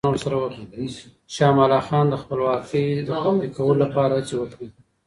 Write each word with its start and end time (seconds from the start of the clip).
شاه 1.33 1.49
امان 1.51 1.65
الله 1.67 1.81
خان 1.87 2.05
د 2.09 2.15
خپلواکۍ 2.23 2.85
د 3.07 3.09
خوندي 3.21 3.47
کولو 3.57 3.79
لپاره 3.83 4.13
هڅې 4.17 4.35
وکړې. 4.37 4.67